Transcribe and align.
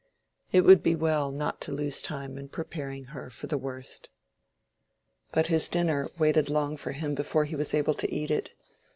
It 0.51 0.61
would 0.61 0.81
be 0.81 0.95
well 0.95 1.31
not 1.31 1.61
to 1.61 1.71
lose 1.71 2.01
time 2.01 2.35
in 2.35 2.49
preparing 2.49 3.03
her 3.13 3.29
for 3.29 3.45
the 3.45 3.55
worst. 3.59 4.09
But 5.31 5.45
his 5.45 5.69
dinner 5.69 6.09
waited 6.17 6.49
long 6.49 6.75
for 6.75 6.93
him 6.93 7.13
before 7.13 7.45
he 7.45 7.55
was 7.55 7.75
able 7.75 7.93
to 7.93 8.11
eat 8.11 8.31
it. 8.31 8.55